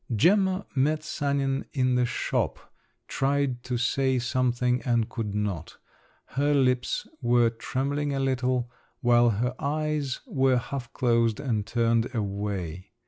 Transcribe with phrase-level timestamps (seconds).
[0.15, 2.57] Gemma met Sanin in the shop;
[3.07, 5.77] tried to say something and could not.
[6.25, 12.93] Her lips were trembling a little, while her eyes were half closed and turned away.